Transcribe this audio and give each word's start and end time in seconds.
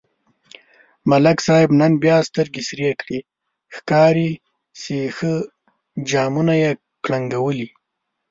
ملک 1.09 1.37
صاحب 1.47 1.69
نن 1.79 1.93
بیا 2.03 2.15
سترگې 2.27 2.61
سرې 2.69 2.89
کړي، 3.01 3.19
ښکاري 3.75 4.31
چې 4.81 4.95
ښه 5.17 5.33
جامونه 6.09 6.53
یې 6.63 6.71
کړنگولي. 7.05 7.67